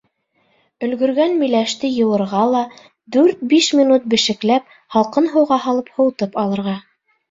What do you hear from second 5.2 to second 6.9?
һыуға һалып һыуытып алырға.